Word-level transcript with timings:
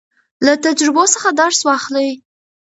له 0.45 0.53
تجربو 0.65 1.03
څخه 1.13 1.29
درس 1.41 1.59
واخلئ. 1.67 2.09